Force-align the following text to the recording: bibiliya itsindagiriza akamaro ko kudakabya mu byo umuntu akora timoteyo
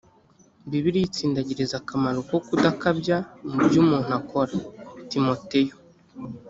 bibiliya 0.69 1.07
itsindagiriza 1.07 1.75
akamaro 1.81 2.19
ko 2.29 2.35
kudakabya 2.47 3.17
mu 3.49 3.57
byo 3.65 3.79
umuntu 3.83 4.11
akora 4.19 4.55
timoteyo 5.11 5.75